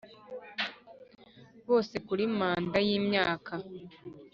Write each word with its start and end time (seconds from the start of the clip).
Bose 1.67 1.95
kuri 2.07 2.23
manda 2.37 2.77
y 2.87 2.89
imyaka 2.99 3.53